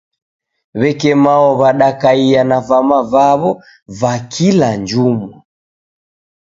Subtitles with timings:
[0.73, 5.43] Weke mao wadakaia na vama vawo va kila jumwa.